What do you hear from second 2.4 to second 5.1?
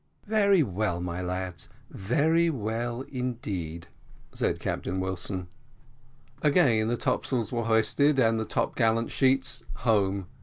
well indeed," said Captain